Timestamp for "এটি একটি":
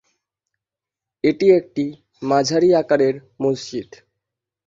1.23-1.85